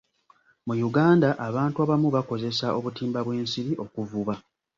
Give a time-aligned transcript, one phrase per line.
[0.65, 4.33] Mu Uganda, abantu abamu bakozesa obutimba bw'ensiri okuvuba.